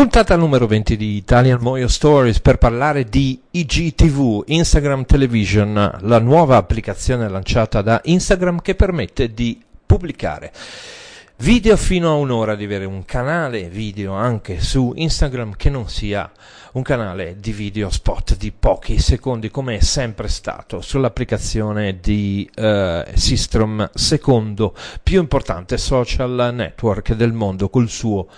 Puntata 0.00 0.34
numero 0.34 0.66
20 0.66 0.96
di 0.96 1.16
Italian 1.16 1.58
Moyo 1.60 1.86
Stories 1.86 2.40
per 2.40 2.56
parlare 2.56 3.04
di 3.04 3.38
IGTV, 3.50 4.44
Instagram 4.46 5.04
Television, 5.04 5.98
la 6.00 6.18
nuova 6.18 6.56
applicazione 6.56 7.28
lanciata 7.28 7.82
da 7.82 8.00
Instagram 8.04 8.62
che 8.62 8.74
permette 8.74 9.34
di 9.34 9.62
pubblicare 9.84 10.52
video 11.36 11.76
fino 11.76 12.08
a 12.08 12.14
un'ora, 12.14 12.54
di 12.54 12.64
avere 12.64 12.86
un 12.86 13.04
canale 13.04 13.68
video 13.68 14.14
anche 14.14 14.60
su 14.60 14.94
Instagram 14.96 15.54
che 15.54 15.68
non 15.68 15.86
sia 15.90 16.32
un 16.72 16.82
canale 16.82 17.36
di 17.38 17.52
video 17.52 17.90
spot 17.90 18.38
di 18.38 18.52
pochi 18.52 18.98
secondi 18.98 19.50
come 19.50 19.76
è 19.76 19.80
sempre 19.80 20.28
stato 20.28 20.80
sull'applicazione 20.80 21.98
di 22.00 22.50
uh, 22.56 23.02
Systrom, 23.12 23.90
secondo 23.92 24.74
più 25.02 25.20
importante 25.20 25.76
social 25.76 26.52
network 26.54 27.12
del 27.12 27.34
mondo 27.34 27.68
col 27.68 27.90
suo 27.90 28.28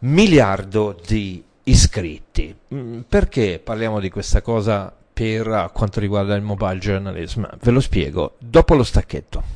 miliardo 0.00 0.98
di 1.06 1.42
iscritti. 1.64 2.54
Mm, 2.74 3.00
perché 3.08 3.60
parliamo 3.62 4.00
di 4.00 4.10
questa 4.10 4.42
cosa 4.42 4.94
per 5.12 5.70
quanto 5.72 6.00
riguarda 6.00 6.34
il 6.34 6.42
mobile 6.42 6.78
journalism? 6.78 7.44
Ve 7.60 7.70
lo 7.70 7.80
spiego 7.80 8.36
dopo 8.38 8.74
lo 8.74 8.84
stacchetto. 8.84 9.54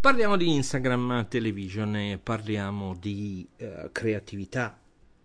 Parliamo 0.00 0.36
di 0.36 0.54
Instagram 0.54 1.26
Television 1.28 1.96
e 1.96 2.20
parliamo 2.22 2.94
di 2.94 3.46
uh, 3.58 3.90
creatività 3.90 4.78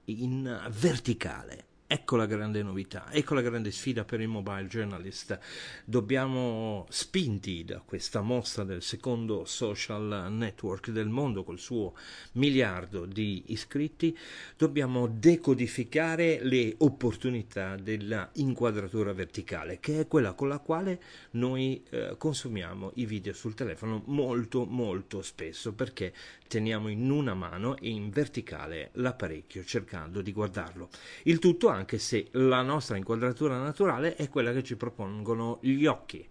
in 0.05 0.59
verticale. 0.69 1.65
Ecco 1.93 2.15
la 2.15 2.25
grande 2.25 2.63
novità, 2.63 3.11
ecco 3.11 3.33
la 3.33 3.41
grande 3.41 3.69
sfida 3.69 4.05
per 4.05 4.21
il 4.21 4.29
mobile 4.29 4.65
journalist. 4.67 5.37
Dobbiamo, 5.83 6.85
spinti 6.87 7.65
da 7.65 7.81
questa 7.85 8.21
mossa 8.21 8.63
del 8.63 8.81
secondo 8.81 9.43
social 9.43 10.27
network 10.29 10.89
del 10.91 11.09
mondo 11.09 11.43
col 11.43 11.59
suo 11.59 11.93
miliardo 12.35 13.05
di 13.05 13.43
iscritti, 13.47 14.17
dobbiamo 14.55 15.05
decodificare 15.07 16.39
le 16.41 16.75
opportunità 16.77 17.75
della 17.75 18.29
inquadratura 18.35 19.11
verticale, 19.11 19.81
che 19.81 19.99
è 19.99 20.07
quella 20.07 20.31
con 20.31 20.47
la 20.47 20.59
quale 20.59 21.01
noi 21.31 21.83
eh, 21.89 22.15
consumiamo 22.17 22.93
i 22.95 23.05
video 23.05 23.33
sul 23.33 23.53
telefono 23.53 24.01
molto 24.05 24.63
molto 24.63 25.21
spesso 25.21 25.73
perché 25.73 26.13
teniamo 26.47 26.87
in 26.87 27.09
una 27.09 27.33
mano 27.33 27.75
e 27.75 27.89
in 27.89 28.09
verticale 28.11 28.91
l'apparecchio 28.93 29.65
cercando 29.65 30.21
di 30.21 30.31
guardarlo. 30.31 30.87
Il 31.23 31.39
tutto 31.39 31.67
anche 31.67 31.79
se 31.97 32.27
la 32.31 32.61
nostra 32.61 32.97
inquadratura 32.97 33.57
naturale 33.57 34.15
è 34.15 34.29
quella 34.29 34.51
che 34.51 34.63
ci 34.63 34.75
propongono 34.75 35.59
gli 35.61 35.85
occhi. 35.85 36.27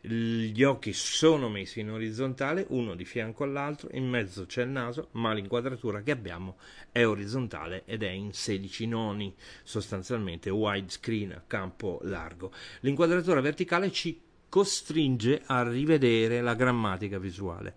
Gli 0.00 0.62
occhi 0.62 0.92
sono 0.92 1.48
messi 1.48 1.80
in 1.80 1.90
orizzontale, 1.90 2.66
uno 2.70 2.94
di 2.94 3.04
fianco 3.04 3.44
all'altro, 3.44 3.88
in 3.92 4.08
mezzo 4.08 4.46
c'è 4.46 4.62
il 4.62 4.70
naso, 4.70 5.08
ma 5.12 5.32
l'inquadratura 5.32 6.02
che 6.02 6.10
abbiamo 6.10 6.56
è 6.90 7.06
orizzontale 7.06 7.82
ed 7.84 8.02
è 8.02 8.10
in 8.10 8.32
16 8.32 8.86
noni, 8.86 9.34
sostanzialmente 9.62 10.50
widescreen 10.50 11.32
a 11.32 11.42
campo 11.46 12.00
largo. 12.02 12.52
L'inquadratura 12.80 13.40
verticale 13.40 13.90
ci 13.90 14.20
costringe 14.48 15.42
a 15.46 15.66
rivedere 15.66 16.42
la 16.42 16.54
grammatica 16.54 17.18
visuale. 17.18 17.74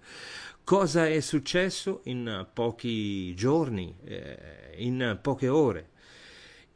Cosa 0.66 1.08
è 1.08 1.20
successo 1.20 2.02
in 2.06 2.48
pochi 2.52 3.36
giorni, 3.36 3.96
eh, 4.04 4.74
in 4.78 5.20
poche 5.22 5.48
ore? 5.48 5.90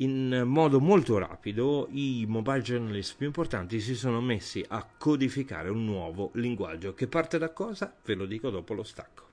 In 0.01 0.43
modo 0.45 0.79
molto 0.79 1.17
rapido 1.17 1.89
i 1.91 2.23
mobile 2.25 2.61
journalist 2.61 3.17
più 3.17 3.25
importanti 3.25 3.81
si 3.81 3.95
sono 3.95 4.21
messi 4.21 4.63
a 4.65 4.87
codificare 4.97 5.67
un 5.69 5.83
nuovo 5.83 6.31
linguaggio 6.35 6.93
che 6.93 7.07
parte 7.07 7.37
da 7.37 7.51
cosa? 7.51 7.93
Ve 8.05 8.13
lo 8.13 8.25
dico 8.25 8.49
dopo 8.49 8.73
lo 8.73 8.83
stacco. 8.83 9.27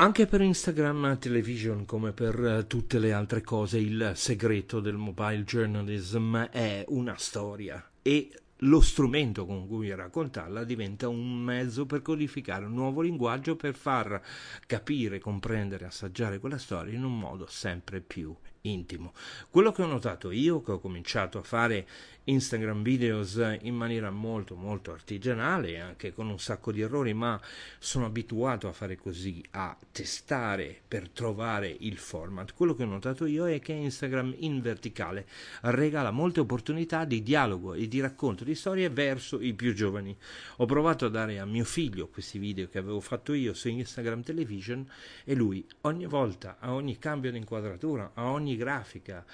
Anche 0.00 0.26
per 0.26 0.40
Instagram 0.40 1.18
Television, 1.18 1.84
come 1.84 2.12
per 2.12 2.44
eh, 2.44 2.66
tutte 2.66 2.98
le 2.98 3.12
altre 3.12 3.42
cose, 3.42 3.78
il 3.78 4.12
segreto 4.14 4.80
del 4.80 4.96
mobile 4.96 5.44
journalism 5.44 6.36
è 6.36 6.84
una 6.88 7.16
storia 7.16 7.90
e 8.02 8.30
lo 8.62 8.80
strumento 8.80 9.46
con 9.46 9.66
cui 9.68 9.94
raccontarla 9.94 10.64
diventa 10.64 11.08
un 11.08 11.38
mezzo 11.38 11.86
per 11.86 12.02
codificare 12.02 12.64
un 12.64 12.74
nuovo 12.74 13.00
linguaggio 13.00 13.54
per 13.54 13.74
far 13.74 14.20
capire, 14.66 15.20
comprendere, 15.20 15.86
assaggiare 15.86 16.38
quella 16.38 16.58
storia 16.58 16.94
in 16.94 17.04
un 17.04 17.18
modo 17.18 17.46
sempre 17.46 18.00
più 18.00 18.34
intimo. 18.62 19.12
Quello 19.50 19.72
che 19.72 19.82
ho 19.82 19.86
notato 19.86 20.30
io, 20.30 20.62
che 20.62 20.72
ho 20.72 20.78
cominciato 20.78 21.38
a 21.38 21.42
fare 21.42 21.86
Instagram 22.28 22.82
videos 22.82 23.40
in 23.62 23.74
maniera 23.74 24.10
molto 24.10 24.54
molto 24.54 24.92
artigianale, 24.92 25.80
anche 25.80 26.12
con 26.12 26.28
un 26.28 26.38
sacco 26.38 26.72
di 26.72 26.82
errori, 26.82 27.14
ma 27.14 27.40
sono 27.78 28.04
abituato 28.04 28.68
a 28.68 28.72
fare 28.72 28.96
così, 28.96 29.42
a 29.52 29.74
testare 29.90 30.78
per 30.86 31.08
trovare 31.08 31.74
il 31.80 31.96
format. 31.96 32.52
Quello 32.52 32.74
che 32.74 32.82
ho 32.82 32.86
notato 32.86 33.24
io 33.24 33.48
è 33.48 33.60
che 33.60 33.72
Instagram 33.72 34.34
in 34.40 34.60
verticale 34.60 35.26
regala 35.62 36.10
molte 36.10 36.40
opportunità 36.40 37.06
di 37.06 37.22
dialogo 37.22 37.72
e 37.72 37.88
di 37.88 38.00
racconto 38.00 38.44
di 38.44 38.54
storie 38.54 38.90
verso 38.90 39.40
i 39.40 39.54
più 39.54 39.72
giovani. 39.72 40.14
Ho 40.56 40.66
provato 40.66 41.06
a 41.06 41.10
dare 41.10 41.38
a 41.38 41.46
mio 41.46 41.64
figlio 41.64 42.08
questi 42.08 42.38
video 42.38 42.68
che 42.68 42.76
avevo 42.76 43.00
fatto 43.00 43.32
io 43.32 43.54
su 43.54 43.68
Instagram 43.68 44.22
Television 44.22 44.86
e 45.24 45.34
lui 45.34 45.66
ogni 45.82 46.04
volta, 46.04 46.58
a 46.60 46.74
ogni 46.74 46.98
cambio 46.98 47.30
di 47.30 47.38
inquadratura, 47.38 48.10
a 48.12 48.30
ogni 48.30 48.47
grafica, 48.56 49.24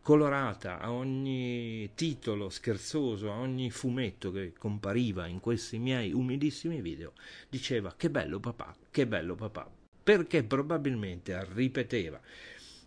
colorata 0.00 0.80
a 0.80 0.92
ogni 0.92 1.90
titolo 1.94 2.50
scherzoso, 2.50 3.30
a 3.30 3.38
ogni 3.38 3.70
fumetto 3.70 4.32
che 4.32 4.52
compariva 4.52 5.26
in 5.26 5.40
questi 5.40 5.78
miei 5.78 6.12
umilissimi 6.12 6.80
video, 6.80 7.12
diceva 7.48 7.94
che 7.96 8.10
bello 8.10 8.40
papà, 8.40 8.74
che 8.90 9.06
bello 9.06 9.34
papà, 9.36 9.70
perché 10.02 10.42
probabilmente 10.42 11.46
ripeteva 11.52 12.20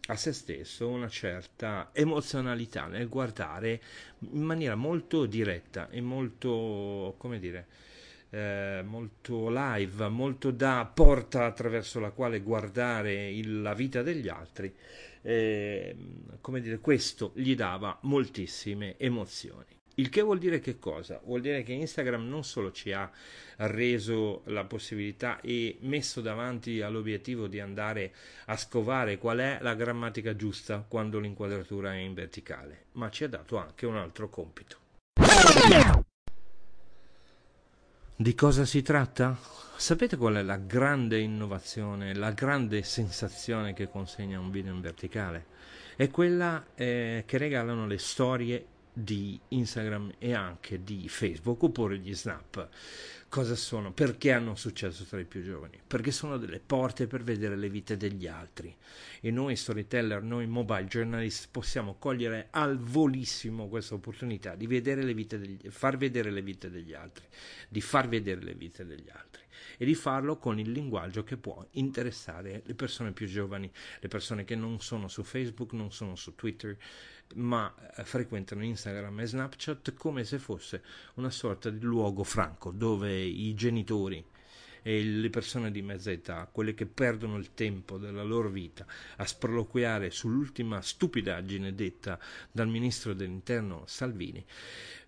a 0.08 0.16
se 0.16 0.34
stesso 0.34 0.88
una 0.88 1.08
certa 1.08 1.90
emozionalità 1.94 2.86
nel 2.86 3.10
guardare 3.10 3.82
in 4.20 4.44
maniera 4.44 4.76
molto 4.76 5.26
diretta 5.26 5.90
e 5.90 6.02
molto, 6.02 7.16
come 7.18 7.40
dire, 7.40 7.68
eh, 8.36 8.82
molto 8.84 9.50
live, 9.50 10.10
molto 10.10 10.52
da 10.52 10.90
porta 10.94 11.46
attraverso 11.46 12.00
la 12.00 12.12
quale 12.12 12.42
guardare 12.42 13.30
il, 13.32 13.62
la 13.62 13.74
vita 13.74 14.02
degli 14.02 14.28
altri 14.28 14.74
eh, 15.26 15.96
come 16.40 16.62
dire, 16.62 16.80
questo 16.80 17.32
gli 17.34 17.56
dava 17.56 17.98
moltissime 18.04 18.96
emozioni. 18.98 19.66
Il 19.96 20.10
che 20.10 20.22
vuol 20.22 20.38
dire 20.40 20.60
che 20.60 20.78
cosa? 20.78 21.22
Vuol 21.24 21.42
dire 21.42 21.64
che 21.64 21.72
Instagram 21.72 22.28
non 22.28 22.44
solo 22.44 22.72
ci 22.72 22.92
ha 22.92 23.10
reso 23.58 24.42
la 24.48 24.66
possibilità 24.66 25.40
e 25.40 25.78
messo 25.82 26.20
davanti 26.20 26.82
all'obiettivo 26.82 27.48
di 27.48 27.62
andare 27.62 28.14
a 28.46 28.58
scovare 28.58 29.18
qual 29.18 29.40
è 29.40 29.58
la 29.62 29.74
grammatica 29.74 30.36
giusta 30.36 30.86
quando 30.88 31.20
l'inquadratura 31.20 31.94
è 31.94 31.98
in 31.98 32.14
verticale, 32.14 32.88
ma 32.94 33.10
ci 33.10 33.24
ha 33.24 33.30
dato 33.30 33.58
anche 33.58 33.86
un 33.86 33.96
altro 33.96 34.30
compito. 34.30 34.78
Di 38.18 38.34
cosa 38.34 38.64
si 38.64 38.82
tratta? 38.82 39.38
Sapete 39.76 40.16
qual 40.16 40.36
è 40.36 40.42
la 40.42 40.56
grande 40.56 41.20
innovazione, 41.20 42.16
la 42.16 42.32
grande 42.32 42.82
sensazione 42.82 43.74
che 43.74 43.90
consegna 43.90 44.40
un 44.40 44.52
video 44.52 44.74
in 44.74 44.80
verticale? 44.80 45.48
È 45.98 46.10
quella 46.10 46.66
eh, 46.76 47.24
che 47.26 47.38
regalano 47.38 47.86
le 47.86 47.98
storie 47.98 48.66
di 48.98 49.38
Instagram 49.50 50.14
e 50.20 50.34
anche 50.34 50.84
di 50.84 51.10
Facebook 51.10 51.62
oppure 51.64 51.98
gli 51.98 52.16
snap. 52.16 52.70
Cosa 53.28 53.56
sono? 53.56 53.92
Perché 53.92 54.32
hanno 54.32 54.56
successo 54.56 55.04
tra 55.04 55.20
i 55.20 55.26
più 55.26 55.44
giovani? 55.44 55.78
Perché 55.86 56.12
sono 56.12 56.38
delle 56.38 56.62
porte 56.66 57.06
per 57.06 57.22
vedere 57.22 57.58
le 57.58 57.70
vite 57.70 57.98
degli 57.98 58.28
altri. 58.28 58.74
E 59.20 59.30
noi 59.32 59.58
storyteller, 59.58 60.24
noi 60.24 60.48
mobile 60.48 60.86
journalist 60.86 61.50
possiamo 61.52 61.96
cogliere 62.00 62.48
al 62.52 62.78
volissimo 62.78 63.68
questa 63.68 63.96
opportunità 63.96 64.56
di 64.56 64.68
vedere 64.68 65.04
le 65.04 65.14
vite 65.14 65.38
degli, 65.38 65.70
far 65.70 65.98
vedere 65.98 66.32
le 66.32 66.42
vite 66.42 66.70
degli 66.70 66.94
altri, 66.94 67.26
di 67.68 67.82
far 67.82 68.08
vedere 68.08 68.42
le 68.42 68.54
vite 68.54 68.86
degli 68.86 69.10
altri 69.12 69.45
e 69.78 69.86
di 69.86 69.96
farlo 69.96 70.38
con 70.38 70.60
il 70.60 70.72
linguaggio 70.72 71.24
che 71.24 71.38
può 71.38 71.66
interessare 71.72 72.62
le 72.66 72.74
persone 72.74 73.12
più 73.12 73.28
giovani, 73.28 73.72
le 74.00 74.08
persone 74.08 74.44
che 74.44 74.56
non 74.56 74.80
sono 74.80 75.08
su 75.08 75.24
Facebook, 75.24 75.74
non 75.74 75.92
sono 75.92 76.16
su 76.16 76.36
Twitter, 76.36 76.78
ma 77.36 77.74
eh, 77.96 78.04
frequentano 78.04 78.64
Instagram 78.64 79.20
e 79.20 79.26
Snapchat 79.26 79.94
come 79.94 80.24
se 80.24 80.38
fosse 80.38 80.84
una 81.16 81.32
sorta 81.32 81.70
di 81.70 81.84
luogo 81.84 82.24
franco 82.24 82.72
dove 82.72 83.18
i 83.20 83.54
genitori 83.56 84.24
e 84.88 85.04
le 85.04 85.32
persone 85.32 85.72
di 85.72 85.82
mezza 85.82 86.12
età, 86.12 86.48
quelle 86.52 86.76
che 86.76 86.86
perdono 86.86 87.38
il 87.38 87.56
tempo 87.56 87.98
della 87.98 88.22
loro 88.22 88.50
vita 88.50 88.86
a 89.16 89.26
sproloquiare 89.26 90.12
sull'ultima 90.12 90.80
stupidaggine 90.80 91.74
detta 91.74 92.20
dal 92.52 92.68
ministro 92.68 93.16
dell'interno 93.16 93.86
Salvini, 93.88 94.46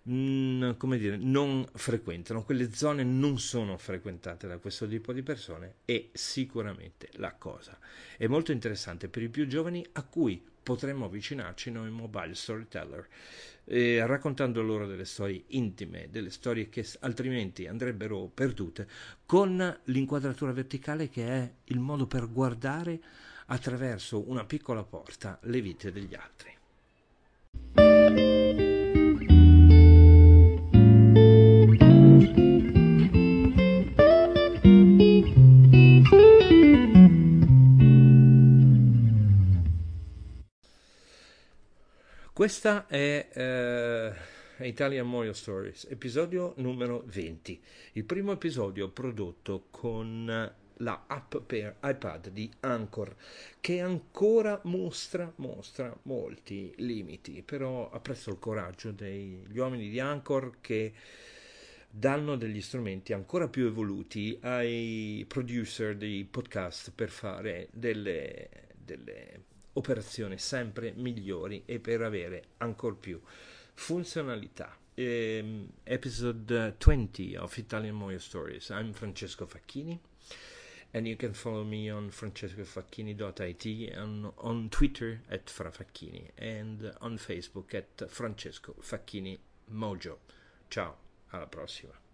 mh, 0.08 0.76
come 0.76 0.98
dire, 0.98 1.16
non 1.16 1.66
frequentano, 1.74 2.42
quelle 2.42 2.72
zone 2.72 3.04
non 3.04 3.38
sono 3.38 3.76
frequentate 3.76 4.46
da 4.48 4.58
questo 4.58 4.88
tipo 4.88 5.12
di 5.12 5.22
persone 5.22 5.76
e 5.84 6.10
sicuramente 6.12 7.10
la 7.14 7.34
cosa 7.34 7.78
è 8.16 8.26
molto 8.26 8.52
interessante 8.52 9.08
per 9.08 9.22
i 9.22 9.28
più 9.28 9.46
giovani 9.46 9.84
a 9.92 10.02
cui 10.02 10.42
potremmo 10.62 11.06
avvicinarci 11.06 11.70
noi 11.70 11.90
mobile 11.90 12.34
storyteller, 12.34 13.08
eh, 13.64 14.06
raccontando 14.06 14.60
loro 14.62 14.86
delle 14.86 15.06
storie 15.06 15.44
intime, 15.48 16.08
delle 16.10 16.30
storie 16.30 16.68
che 16.68 16.86
altrimenti 17.00 17.66
andrebbero 17.66 18.30
perdute, 18.32 18.86
con 19.24 19.80
l'inquadratura 19.84 20.52
verticale 20.52 21.08
che 21.08 21.26
è 21.26 21.52
il 21.64 21.78
modo 21.78 22.06
per 22.06 22.30
guardare 22.30 23.00
attraverso 23.46 24.28
una 24.28 24.44
piccola 24.44 24.84
porta 24.84 25.38
le 25.44 25.60
vite 25.62 25.90
degli 25.90 26.14
altri. 26.14 26.56
Questa 42.38 42.86
è 42.86 44.14
uh, 44.60 44.62
Italian 44.64 45.08
Moyo 45.08 45.32
Stories, 45.32 45.88
episodio 45.90 46.54
numero 46.58 47.02
20. 47.06 47.60
Il 47.94 48.04
primo 48.04 48.30
episodio 48.30 48.90
prodotto 48.90 49.66
con 49.70 50.52
la 50.76 51.04
app 51.08 51.36
per 51.38 51.78
iPad 51.82 52.28
di 52.28 52.48
Anchor, 52.60 53.16
che 53.58 53.80
ancora 53.80 54.60
mostra, 54.66 55.32
mostra 55.38 55.92
molti 56.02 56.72
limiti, 56.76 57.42
però 57.42 57.90
apprezzo 57.90 58.30
il 58.30 58.38
coraggio 58.38 58.92
degli 58.92 59.58
uomini 59.58 59.88
di 59.88 59.98
Anchor 59.98 60.58
che 60.60 60.92
danno 61.90 62.36
degli 62.36 62.60
strumenti 62.60 63.12
ancora 63.12 63.48
più 63.48 63.66
evoluti 63.66 64.38
ai 64.42 65.24
producer 65.26 65.96
dei 65.96 66.22
podcast 66.22 66.92
per 66.94 67.08
fare 67.08 67.66
delle, 67.72 68.48
delle 68.76 69.47
operazioni 69.78 70.38
sempre 70.38 70.92
migliori 70.96 71.62
e 71.64 71.78
per 71.78 72.02
avere 72.02 72.42
ancora 72.58 72.96
più 72.96 73.20
funzionalità. 73.74 74.76
Um, 74.94 75.68
episode 75.84 76.74
20 76.76 77.36
of 77.36 77.56
Italian 77.56 77.94
Moyo 77.94 78.18
Stories. 78.18 78.68
I'm 78.70 78.92
Francesco 78.92 79.46
Facchini 79.46 79.98
and 80.92 81.06
you 81.06 81.16
can 81.16 81.32
follow 81.32 81.62
me 81.64 81.90
on 81.90 82.10
francescofacchini.it 82.10 83.94
and 83.94 84.32
on 84.38 84.68
Twitter 84.68 85.20
at 85.30 85.46
frafacchini 85.46 86.30
and 86.36 86.92
on 87.00 87.16
Facebook 87.16 87.74
at 87.74 88.08
Francesco 88.08 88.74
Facchini 88.80 89.38
Mojo. 89.70 90.18
Ciao, 90.68 90.96
alla 91.30 91.46
prossima. 91.46 92.07